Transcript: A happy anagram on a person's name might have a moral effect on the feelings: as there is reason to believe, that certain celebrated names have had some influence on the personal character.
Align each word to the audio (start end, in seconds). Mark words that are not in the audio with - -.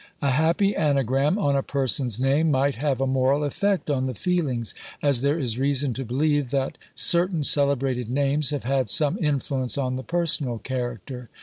A 0.19 0.31
happy 0.31 0.75
anagram 0.75 1.37
on 1.37 1.55
a 1.55 1.61
person's 1.61 2.17
name 2.19 2.49
might 2.49 2.77
have 2.77 3.01
a 3.01 3.05
moral 3.05 3.43
effect 3.43 3.87
on 3.87 4.07
the 4.07 4.15
feelings: 4.15 4.73
as 5.03 5.21
there 5.21 5.37
is 5.37 5.59
reason 5.59 5.93
to 5.93 6.03
believe, 6.03 6.49
that 6.49 6.79
certain 6.95 7.43
celebrated 7.43 8.09
names 8.09 8.49
have 8.49 8.63
had 8.63 8.89
some 8.89 9.19
influence 9.19 9.77
on 9.77 9.97
the 9.97 10.03
personal 10.03 10.57
character. 10.57 11.29